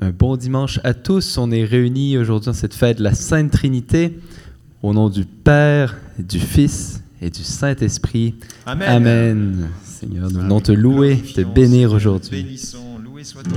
[0.00, 1.38] Un bon dimanche à tous.
[1.38, 4.18] On est réunis aujourd'hui dans cette fête de la Sainte Trinité.
[4.82, 8.34] Au nom du Père, du Fils et du Saint-Esprit.
[8.66, 8.88] Amen.
[8.88, 9.68] Amen.
[9.84, 12.42] Seigneur, nous venons te louer, te bénir aujourd'hui.
[12.42, 13.50] Bénissons, loué soit ton.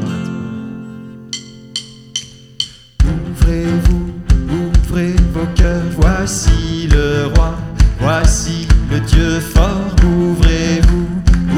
[3.04, 4.13] Ouvrez-vous,
[4.51, 7.57] ouvrez vos cœurs, voici le roi,
[7.99, 9.95] voici le Dieu fort.
[10.05, 11.07] Ouvrez-vous,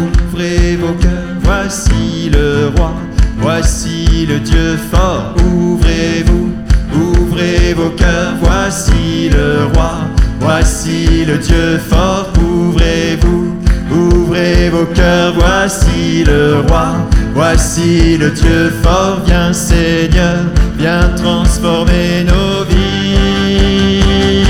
[0.01, 2.93] ouvrez vos cœurs, voici le roi,
[3.41, 5.33] voici le Dieu fort.
[5.45, 6.51] Ouvrez-vous,
[6.93, 9.91] ouvrez vos cœurs, voici le roi,
[10.39, 12.31] voici le Dieu fort.
[12.41, 13.55] Ouvrez-vous,
[13.91, 16.87] ouvrez vos cœurs, voici le roi,
[17.33, 19.21] voici le Dieu fort.
[19.25, 20.37] Viens Seigneur,
[20.77, 24.43] viens transformer nos vies.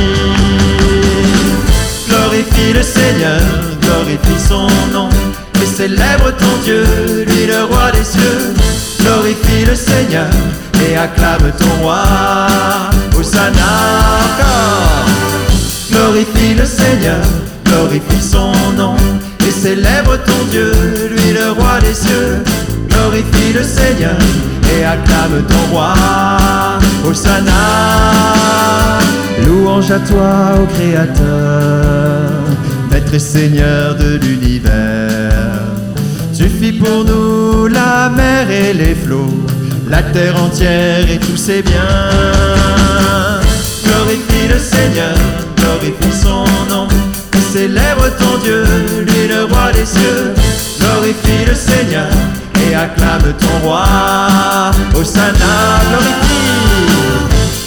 [2.08, 3.41] Glorifie le Seigneur,
[3.82, 5.10] glorifie son nom,
[5.62, 6.84] et célèbre ton Dieu,
[7.27, 8.54] lui le roi des cieux.
[9.09, 10.30] Glorifie le Seigneur,
[10.88, 12.04] et acclame ton roi,
[13.18, 13.71] Hosanna
[14.24, 15.07] encore.
[15.90, 17.18] Glorifie le Seigneur,
[17.65, 18.96] glorifie son nom,
[19.48, 20.71] et célèbre ton Dieu,
[21.10, 22.43] lui le roi des cieux.
[22.87, 24.15] Glorifie le Seigneur,
[24.77, 25.96] et acclame ton roi,
[27.04, 27.52] Hosanna.
[29.43, 32.30] Louange à toi, ô Créateur,
[32.91, 35.09] Maître et Seigneur de l'univers.
[36.40, 39.43] Tu fis pour nous la mer et les flots,
[39.90, 43.41] la terre entière et tous ses biens.
[43.84, 45.18] Glorifie le Seigneur,
[45.57, 46.87] glorifie son nom,
[47.51, 48.63] célèbre ton Dieu,
[49.01, 50.34] lui le roi des cieux.
[50.79, 52.07] Glorifie le Seigneur,
[52.70, 53.84] et acclame ton roi,
[54.96, 56.53] Hosanna, glorifie.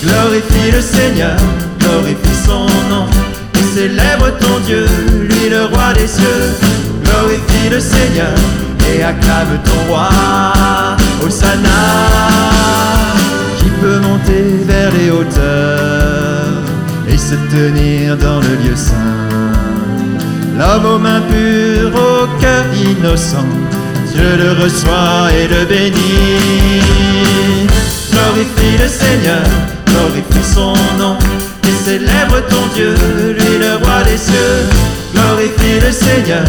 [0.03, 1.37] Glorifie le Seigneur,
[1.79, 3.07] glorifie son nom,
[3.55, 4.87] et célèbre ton Dieu,
[5.29, 6.92] lui le roi des cieux.
[7.23, 8.35] Glorifie le Seigneur,
[8.93, 10.09] et acclame ton roi,
[11.25, 11.69] Hosanna.
[13.59, 16.65] Qui peut monter vers les hauteurs
[17.09, 18.97] et se tenir dans le lieu saint
[20.59, 23.47] L'homme aux mains pures, au cœur innocent,
[24.13, 26.83] Dieu le reçoit et le bénit.
[28.11, 29.47] Glorifie le Seigneur,
[29.87, 31.17] glorifie son nom,
[31.69, 32.95] et célèbre ton Dieu,
[33.39, 35.02] lui le roi des cieux.
[35.33, 36.45] Glorifie le Seigneur,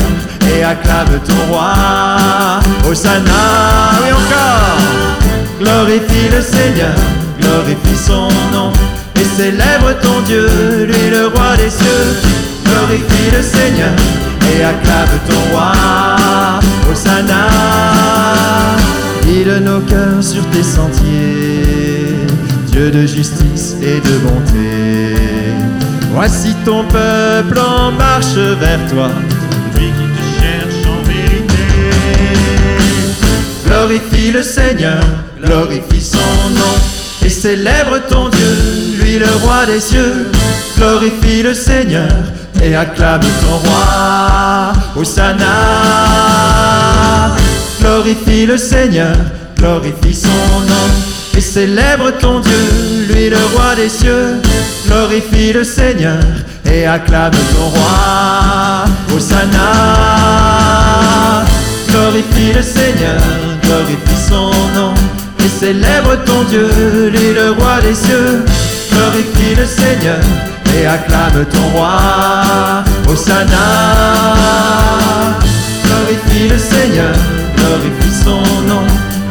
[0.53, 1.73] et acclame ton roi,
[2.85, 3.31] Hosanna,
[4.01, 4.77] oui encore.
[5.57, 6.93] Glorifie le Seigneur,
[7.39, 8.73] glorifie son nom,
[9.15, 10.49] et célèbre ton Dieu,
[10.85, 12.17] lui le roi des cieux.
[12.65, 13.93] Glorifie le Seigneur,
[14.51, 15.71] et acclame ton roi,
[16.91, 17.47] Hosanna.
[19.25, 22.17] Guide nos cœurs sur tes sentiers,
[22.67, 24.82] Dieu de justice et de bonté.
[26.13, 29.09] Voici ton peuple en marche vers toi,
[29.75, 31.65] lui qui te cherche en vérité.
[33.65, 35.03] Glorifie le Seigneur,
[35.43, 36.75] glorifie son nom,
[37.25, 38.55] et célèbre ton Dieu,
[39.01, 40.27] lui le roi des cieux.
[40.77, 42.11] Glorifie le Seigneur,
[42.61, 45.45] et acclame ton roi, Hosanna.
[47.81, 49.15] Glorifie le Seigneur,
[49.57, 50.89] glorifie son nom,
[51.37, 54.41] et célèbre ton Dieu, lui le roi des cieux.
[54.87, 56.19] Glorifie le Seigneur,
[56.65, 58.85] et acclame ton roi,
[59.15, 59.69] Hosanna.
[61.89, 63.21] Glorifie le Seigneur,
[63.63, 64.93] glorifie son nom,
[65.39, 66.69] et célèbre ton Dieu,
[67.11, 68.43] lui le roi des cieux.
[68.91, 70.19] Glorifie le Seigneur,
[70.75, 73.67] et acclame ton roi, Hosanna.
[75.85, 77.15] Glorifie le Seigneur,
[77.55, 78.85] glorifie son nom,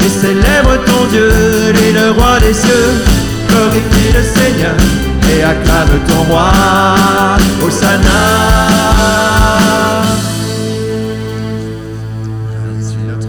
[0.05, 1.29] et célèbre ton Dieu,
[1.73, 2.91] lui le roi des cieux.
[3.49, 4.77] Glorifie le Seigneur,
[5.31, 6.53] et acclame ton roi,
[7.65, 9.12] Hosanna.
[13.05, 13.29] notre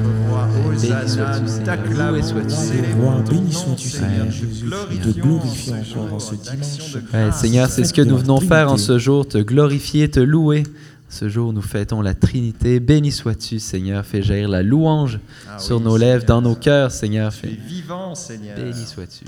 [2.99, 4.27] roi, Béni sois-tu, Seigneur.
[5.03, 6.97] Te glorifions encore en ce dimanche.
[7.13, 10.63] Ouais, Seigneur, c'est ce que nous venons faire en ce jour, te glorifier, te louer.
[11.13, 12.79] Ce jour, nous fêtons la Trinité.
[12.79, 14.03] Béni sois-tu, Seigneur.
[14.03, 16.41] Fais jaillir la louange Ah sur oui, nos lèvres, Seigneur.
[16.41, 17.31] dans nos cœurs, Seigneur.
[17.31, 17.55] Tu es Fais...
[17.67, 18.55] vivant, Seigneur.
[18.57, 19.25] Béni sois-tu.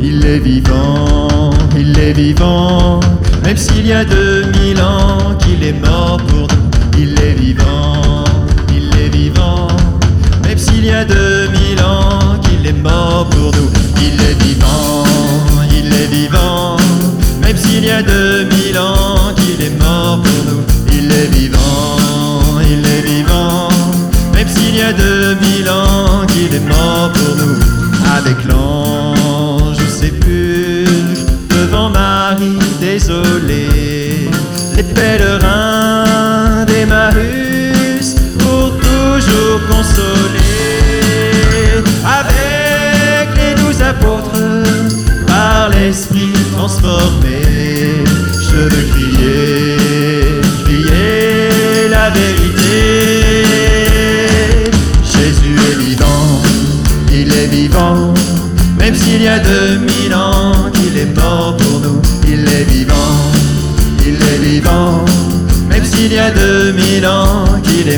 [0.00, 3.00] Il est vivant, il est vivant,
[3.44, 4.41] même s'il y a deux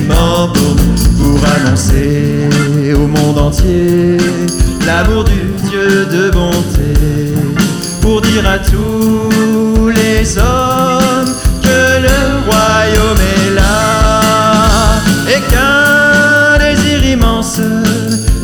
[0.00, 2.48] pour nous, pour annoncer
[2.94, 4.16] au monde entier
[4.86, 7.34] l'amour du Dieu de bonté,
[8.00, 11.32] pour dire à tous les hommes
[11.62, 17.60] que le royaume est là et qu'un désir immense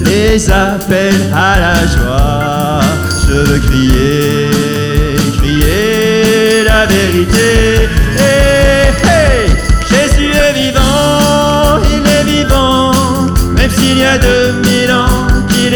[0.05, 2.81] les appelle à la joie.
[3.27, 4.51] Je veux crier,
[5.39, 7.70] crier la vérité.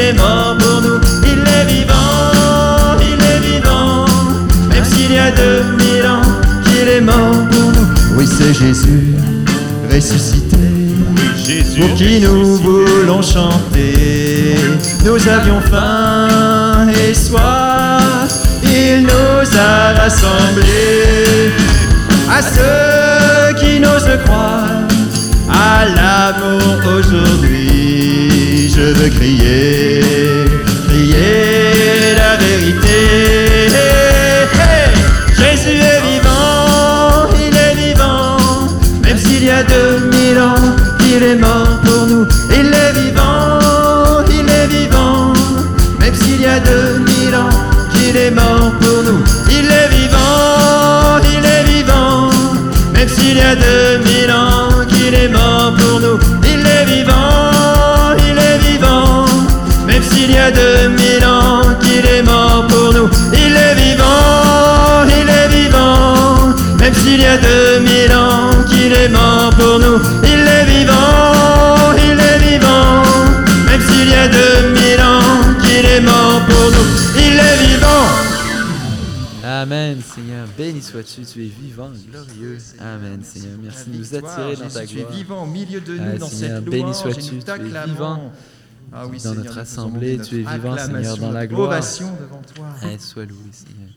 [0.05, 1.01] Est mort pour nous.
[1.25, 4.05] Il est vivant, il est vivant,
[4.69, 6.29] même s'il y a deux mille ans
[6.65, 8.17] qu'il est mort pour nous.
[8.17, 9.15] Oui, c'est Jésus
[9.95, 10.57] ressuscité
[11.79, 14.57] pour qui nous voulons chanter.
[15.05, 21.53] Nous avions faim et soif, il nous a rassemblés.
[22.29, 24.65] À ceux qui n'osent croire
[25.49, 29.74] à l'amour aujourd'hui, je veux crier
[69.75, 69.99] pour nous.
[70.23, 73.03] Il est vivant, il est vivant,
[73.67, 76.89] même s'il y a deux mille ans qu'il est mort pour nous.
[77.17, 78.07] Il est vivant.
[79.45, 80.47] Amen, Seigneur.
[80.57, 82.59] Béni sois-tu, tu es vivant, glorieux.
[82.81, 83.59] Amen, Seigneur.
[83.63, 85.13] Merci de nous attirer dans ta Tu es gloire.
[85.13, 88.33] vivant au milieu de nous Ah, dans Seigneur, cette béni sois-tu, tu es vivant
[88.93, 91.69] Ah oui, dans Seigneur, notre assemblée, tu es vivant, Seigneur, dans la gloire.
[91.69, 92.67] Ovation devant toi.
[92.85, 93.91] Eh, sois loué, Seigneur.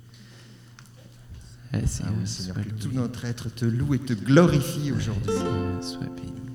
[1.74, 5.34] Eh, Ah oui, Seigneur, que tout notre être te loue et te glorifie aujourd'hui.
[5.82, 6.47] Sois béni.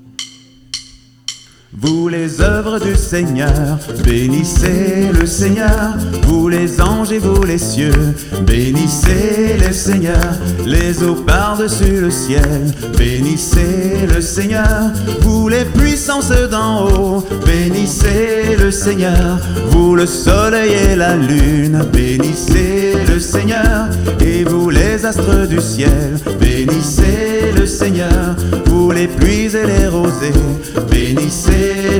[1.74, 5.96] Vous les œuvres du Seigneur, bénissez le Seigneur.
[6.24, 8.14] Vous les anges et vous les cieux,
[8.46, 10.36] bénissez le Seigneur.
[10.66, 14.92] Les eaux par-dessus le ciel, bénissez le Seigneur.
[15.22, 19.38] Vous les puissances d'en haut, bénissez le Seigneur.
[19.70, 23.88] Vous le soleil et la lune, bénissez le Seigneur.
[24.20, 28.36] Et vous les astres du ciel, bénissez le Seigneur.
[28.66, 30.32] Vous les pluies et les rosées,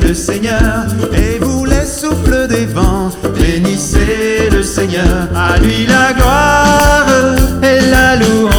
[0.07, 0.87] le Seigneur.
[1.13, 5.29] Et vous les souffles des vents, bénissez le Seigneur.
[5.35, 7.07] À lui la gloire
[7.63, 8.52] et la louange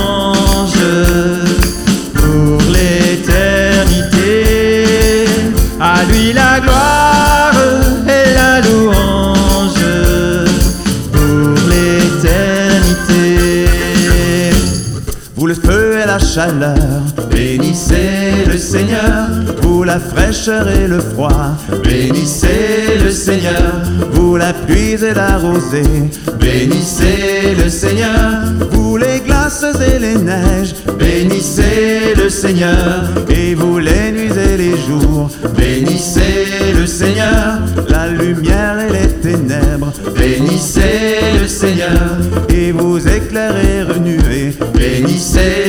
[20.50, 23.82] et le froid, bénissez le Seigneur.
[24.12, 28.44] Vous la pluie et la rosée, bénissez le Seigneur.
[28.72, 33.06] Vous les glaces et les neiges, bénissez le Seigneur.
[33.30, 37.60] Et vous les nuits et les jours, bénissez le Seigneur.
[37.88, 42.18] La lumière et les ténèbres, bénissez le Seigneur.
[42.50, 45.63] Et vous éclairez renuées, bénissez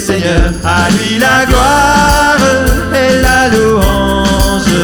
[0.00, 0.52] Seigneur.
[0.64, 2.38] À lui la gloire
[2.94, 4.78] et la louange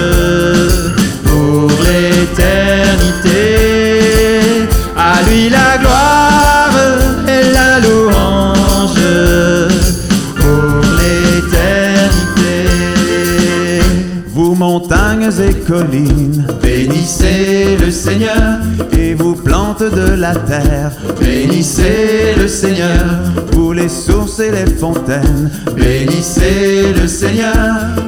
[1.25, 3.39] pour l'éternité.
[4.97, 6.77] À lui la gloire
[7.27, 9.09] et la louange
[10.37, 12.55] pour l'éternité.
[14.29, 18.61] Vous montagnes et collines, bénissez le Seigneur.
[19.87, 20.91] De la terre,
[21.21, 23.21] bénissez le Seigneur.
[23.53, 27.55] Vous les sources et les fontaines, bénissez le Seigneur.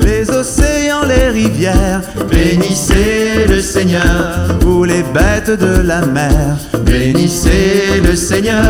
[0.03, 8.17] Les océans, les rivières, bénissez le Seigneur, vous les bêtes de la mer, bénissez le
[8.17, 8.65] Seigneur,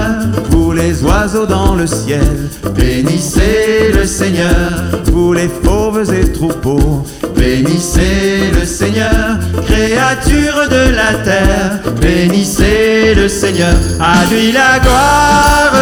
[0.50, 7.04] vous les oiseaux dans le ciel, bénissez le Seigneur, vous les fauves et troupeaux,
[7.36, 15.72] bénissez le Seigneur, créatures de la terre, bénissez le Seigneur, à lui la gloire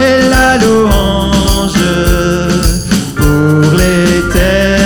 [0.00, 1.72] et la louange
[3.16, 4.79] pour l'éternité.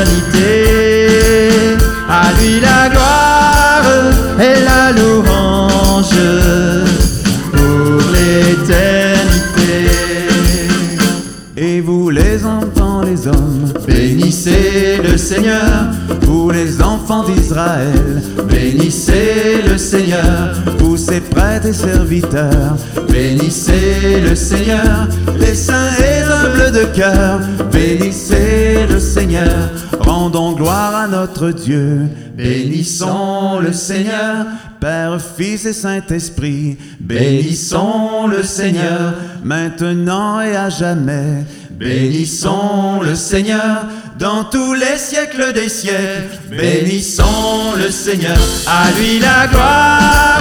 [17.23, 20.53] d'Israël, bénissez le Seigneur.
[20.79, 22.77] Vous ses prêtres et serviteurs,
[23.09, 25.09] bénissez le Seigneur.
[25.39, 27.41] Les saints et humbles de cœur,
[27.71, 29.71] bénissez le Seigneur.
[30.01, 32.03] Rendons gloire à notre Dieu,
[32.37, 34.47] bénissons le Seigneur.
[34.81, 41.45] Père, Fils et Saint-Esprit, bénissons le Seigneur, maintenant et à jamais.
[41.71, 43.87] Bénissons le Seigneur
[44.19, 46.39] dans tous les siècles des siècles.
[46.51, 50.41] Bénissons le Seigneur, à lui la gloire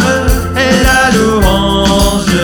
[0.56, 2.43] et la louange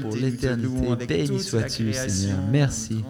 [0.00, 1.28] Pour l'éternité, pour l'éternité.
[1.28, 2.38] Béni sois-tu, Seigneur.
[2.50, 3.04] Merci.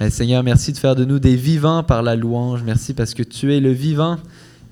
[0.00, 0.10] Ouais.
[0.10, 2.62] Seigneur, merci de faire de nous des vivants par la louange.
[2.62, 4.18] Merci parce que tu es le vivant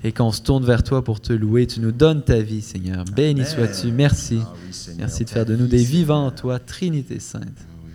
[0.03, 2.61] et quand on se tourne vers toi pour te louer, tu nous donnes ta vie,
[2.61, 3.03] Seigneur.
[3.05, 3.91] Béni sois-tu.
[3.91, 4.39] Merci.
[4.97, 7.43] Merci de faire de nous des vivants en toi, Trinité Sainte.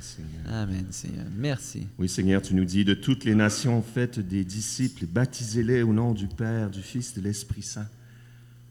[0.01, 0.63] Seigneur.
[0.63, 1.25] Amen, Seigneur.
[1.37, 1.87] Merci.
[1.99, 6.13] Oui, Seigneur, tu nous dis de toutes les nations, faites des disciples, baptisez-les au nom
[6.13, 7.89] du Père, du Fils, de l'Esprit Saint.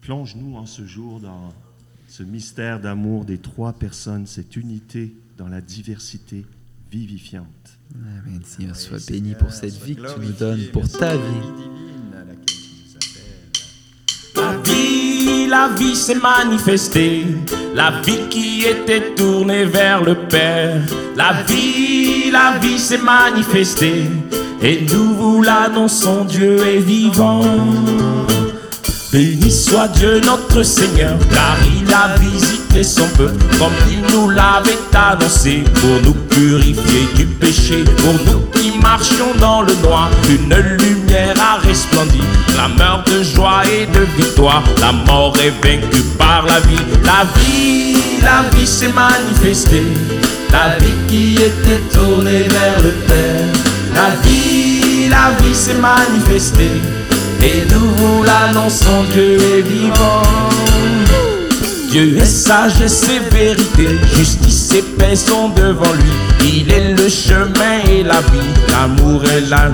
[0.01, 1.53] Plonge-nous en ce jour dans
[2.15, 6.45] ce mystère d'amour des trois personnes, cette unité dans la diversité
[6.91, 7.47] vivifiante.
[7.95, 8.75] Amen, Seigneur.
[8.75, 11.21] Sois béni pour cette vie que tu nous donnes, pour ta vie.
[14.35, 17.25] La vie, la vie s'est manifestée,
[17.73, 20.83] la vie qui était tournée vers le Père.
[21.15, 24.05] La vie, la vie s'est manifestée,
[24.61, 27.41] et nous vous l'annonçons, Dieu est vivant.
[29.11, 34.77] Béni soit Dieu notre Seigneur, car il a visité son peuple comme il nous l'avait
[34.93, 40.11] annoncé, pour nous purifier du péché, pour nous qui marchions dans le noir.
[40.29, 42.21] Une lumière a resplendi,
[42.53, 44.63] clameur de joie et de victoire.
[44.79, 49.87] La mort est vaincue par la vie, la vie, la vie s'est manifestée.
[50.51, 53.47] La vie qui était tournée vers le Père,
[53.95, 56.79] la vie, la vie s'est manifestée.
[57.43, 60.21] Et nous vous l'annonçons, Dieu est vivant.
[61.89, 66.11] Dieu est sagesse et vérité, justice et paix sont devant lui.
[66.41, 69.69] Il est le chemin et la vie, l'amour et la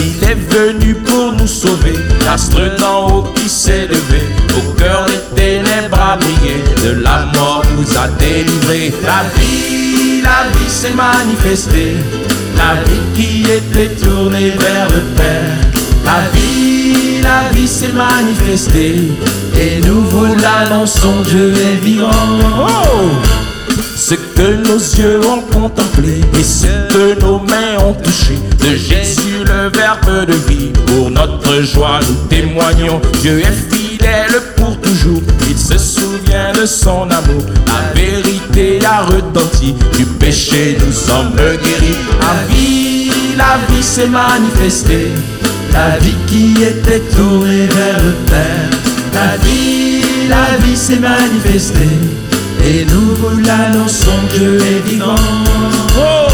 [0.00, 1.94] Il est venu pour nous sauver,
[2.26, 4.22] l'astre d'en haut qui s'est levé.
[4.56, 8.92] Au cœur des ténèbres a brillé, de la mort nous a délivrés.
[9.04, 11.96] La vie, la vie s'est manifestée,
[12.56, 15.71] la vie qui était tournée vers le Père.
[16.04, 19.12] La vie, la vie s'est manifestée
[19.58, 22.10] et nous vous l'annonçons, Dieu est vivant.
[22.58, 23.10] Oh
[24.12, 29.44] ce que nos yeux ont contemplé et ce que nos mains ont touché de Jésus,
[29.46, 30.72] le Verbe de vie.
[30.86, 35.22] Pour notre joie, nous témoignons, Dieu est fidèle pour toujours.
[35.48, 37.42] Il se souvient de son amour.
[37.66, 39.74] La vérité a retenti.
[39.96, 41.96] Du péché, nous sommes guéris.
[42.20, 45.12] La vie, la vie s'est manifestée.
[45.72, 48.70] La vie qui était tournée vers le Père.
[49.14, 51.98] La vie, la vie s'est manifestée.
[52.64, 55.14] Et nous vous l'annonçons, Dieu est vivant.
[55.98, 56.32] Oh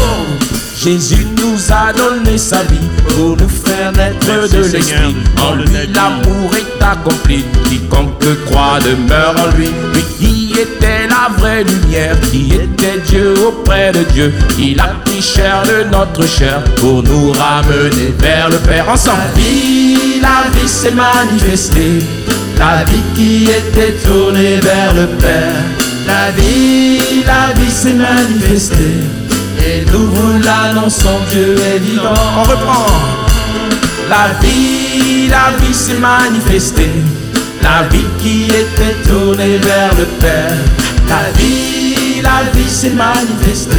[0.81, 5.15] Jésus nous a donné sa vie pour nous faire naître Merci, de l'esprit.
[5.41, 7.43] En lui, l'amour est accompli.
[7.65, 9.69] Quiconque croit demeure en lui.
[9.93, 10.98] Lui qui était
[11.29, 14.33] la vraie lumière, qui était Dieu auprès de Dieu.
[14.57, 18.89] Il a pris chair de notre chair pour nous ramener vers le Père.
[18.89, 19.17] Ensemble.
[19.35, 21.99] La vie, la vie s'est manifestée.
[22.57, 25.63] La vie qui était tournée vers le Père.
[26.07, 29.03] La vie, la vie s'est manifestée.
[29.65, 32.13] Et nous vous l'annonçons, Dieu est vivant.
[32.37, 32.85] On reprend.
[34.09, 36.89] La vie, la vie s'est manifestée.
[37.61, 40.78] La vie qui était tournée vers le Père.
[41.09, 43.73] La vie, la vie s'est manifestée.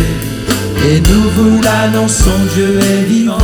[0.84, 3.38] Et nous vous l'annonçons, Dieu est vivant.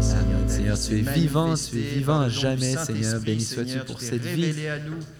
[0.00, 3.20] Seigneur, tu es vivant, tu es vivant à jamais, Seigneur.
[3.20, 4.54] Béni sois-tu pour cette vie,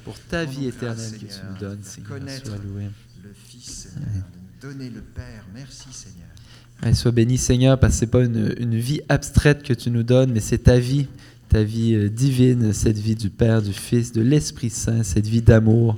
[0.04, 2.18] pour ta vie éternelle que tu nous donnes, Seigneur.
[2.44, 2.84] Sois loué.
[3.24, 4.24] Le Fils, Seigneur,
[4.62, 5.44] donner le Père.
[5.52, 6.94] Merci, Seigneur.
[6.96, 10.04] Sois béni, Seigneur, parce que ce n'est pas une, une vie abstraite que tu nous
[10.04, 11.08] donnes, mais c'est ta vie,
[11.50, 15.42] ta vie euh, divine, cette vie du Père, du Fils, de l'Esprit Saint, cette vie
[15.42, 15.96] d'amour,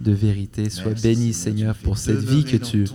[0.00, 0.70] de vérité.
[0.70, 2.86] Sois Merci, béni, Seigneur, pour cette vie que tu,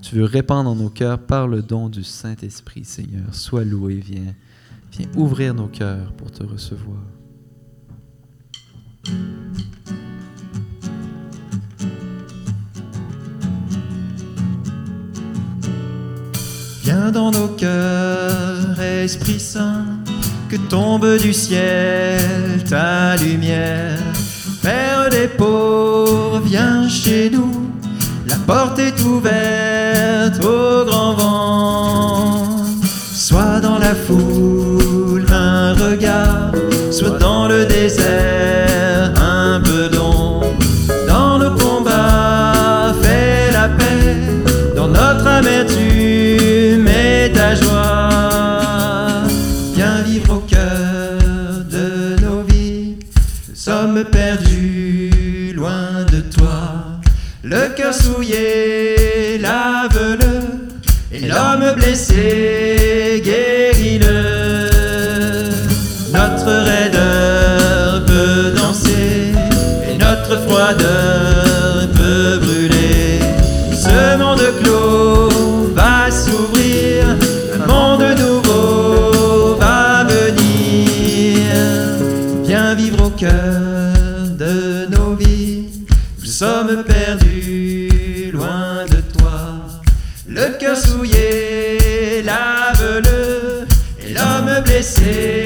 [0.00, 3.34] tu veux répandre en nos cœurs par le don du Saint-Esprit, Seigneur.
[3.34, 4.34] Sois loué, viens,
[4.92, 7.02] viens ouvrir nos cœurs pour te recevoir.
[16.82, 19.91] Viens dans nos cœurs, Esprit Saint,
[20.56, 23.98] tombe du ciel ta lumière.
[24.62, 27.70] Père des pauvres, viens chez nous,
[28.26, 32.46] la porte est ouverte au grand vent.
[33.12, 36.52] Sois dans la foule, un regard,
[36.90, 38.41] soit dans le désert,
[63.20, 64.70] guéris-le.
[66.12, 69.32] Notre raideur peut danser,
[69.88, 73.20] et notre froideur peut brûler.
[73.72, 75.28] Ce monde clos
[75.74, 77.16] va s'ouvrir,
[77.54, 81.46] un monde nouveau va venir.
[82.44, 85.64] Viens vivre au cœur de nos vies,
[86.20, 89.38] nous sommes perdus loin de toi.
[90.28, 91.51] Le cœur souillé,
[92.24, 93.66] lave-le,
[94.04, 95.41] et l'homme blessé,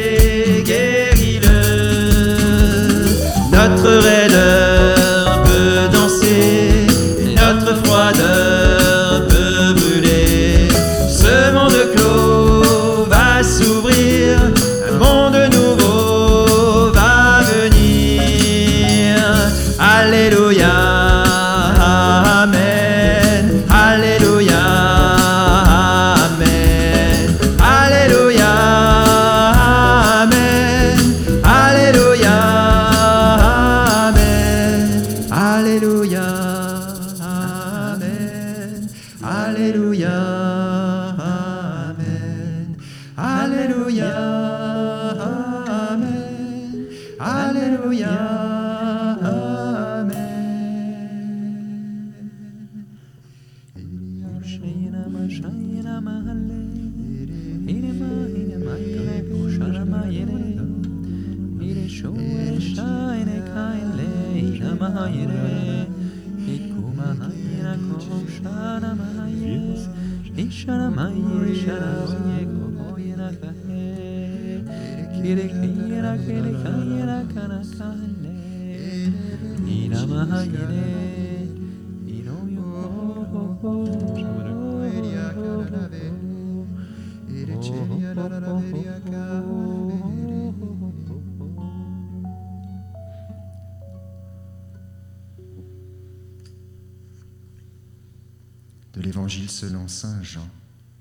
[98.92, 100.48] De l'Évangile selon Saint Jean.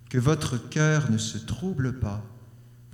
[0.10, 2.24] Que votre cœur ne se trouble pas.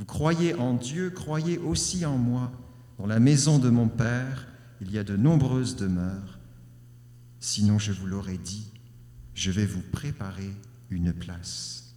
[0.02, 2.52] Vous croyez en Dieu, croyez aussi en moi.
[2.98, 4.48] Dans la maison de mon Père,
[4.82, 6.40] il y a de nombreuses demeures.
[7.40, 8.72] Sinon, je vous l'aurais dit,
[9.36, 10.50] je vais vous préparer
[10.90, 11.94] une place.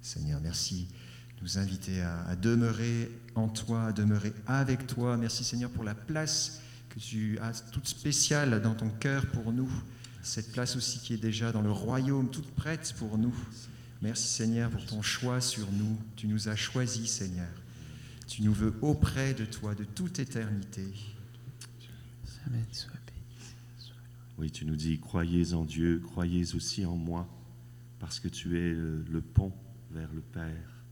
[0.00, 0.88] Seigneur, merci
[1.42, 5.18] nous inviter à, à demeurer en toi, à demeurer avec toi.
[5.18, 9.70] Merci Seigneur pour la place que tu as toute spéciale dans ton cœur pour nous.
[10.22, 13.34] Cette place aussi qui est déjà dans le royaume, toute prête pour nous.
[14.02, 15.98] Merci Seigneur pour ton choix sur nous.
[16.16, 17.50] Tu nous as choisis Seigneur.
[18.26, 20.84] Tu nous veux auprès de toi de toute éternité.
[24.38, 27.28] Oui, tu nous dis, croyez en Dieu, croyez aussi en moi,
[27.98, 29.52] parce que tu es le pont
[29.90, 30.84] vers le Père.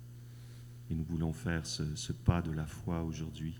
[0.90, 3.56] Et nous voulons faire ce, ce pas de la foi aujourd'hui.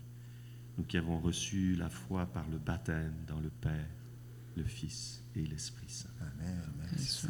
[0.77, 3.87] Nous qui avons reçu la foi par le baptême dans le Père,
[4.55, 6.09] le Fils et l'Esprit Saint.
[6.21, 6.61] Amen.
[6.91, 7.27] Merci,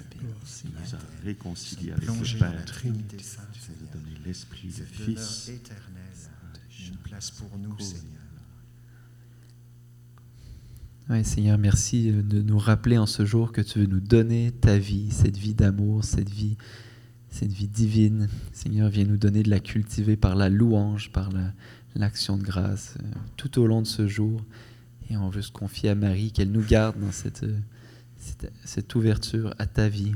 [0.65, 2.65] Il nous a réconciliés avec le Père.
[2.65, 3.47] Trinité sainte,
[3.93, 5.49] donné l'Esprit, le Fils.
[5.49, 6.03] éternelle,
[6.89, 8.03] une place pour nous, Seigneur.
[11.09, 14.51] Ouais, Seigneur, merci euh, de nous rappeler en ce jour que tu veux nous donner
[14.51, 16.57] ta vie, cette vie d'amour, cette vie,
[17.29, 18.27] cette vie divine.
[18.51, 21.53] Seigneur, viens nous donner de la cultiver par la louange, par la-
[21.97, 24.43] l'action de grâce, euh, tout au long de ce jour.
[25.09, 27.59] Et on veut se confier à Marie, qu'elle nous garde dans cette, euh,
[28.17, 30.13] cette, cette ouverture à ta vie.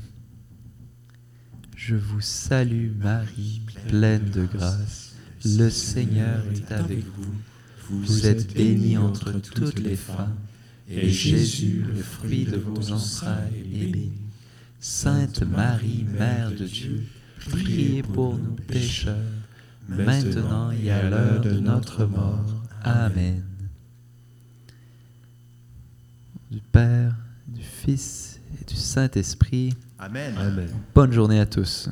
[1.76, 5.15] Je vous salue Marie, pleine de grâce.
[5.44, 7.34] Le Seigneur est avec vous.
[7.89, 10.38] Vous êtes bénie entre toutes les femmes,
[10.88, 14.12] et Jésus, le fruit de vos entrailles, est béni.
[14.80, 17.04] Sainte Marie, Mère de Dieu,
[17.50, 19.15] priez pour nous pécheurs,
[19.91, 22.45] maintenant et à l'heure de notre mort.
[22.84, 23.43] Amen.
[26.49, 27.15] Du Père,
[27.47, 30.34] du Fils et du Saint-Esprit, Amen.
[30.38, 30.69] Amen.
[30.93, 31.89] bonne journée à tous.